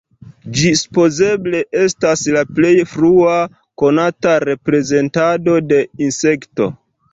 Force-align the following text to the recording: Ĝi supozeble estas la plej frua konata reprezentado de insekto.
Ĝi 0.59 0.69
supozeble 0.77 1.59
estas 1.81 2.23
la 2.37 2.43
plej 2.61 2.73
frua 2.95 3.37
konata 3.83 4.35
reprezentado 4.47 5.59
de 5.75 5.81
insekto. 6.11 6.73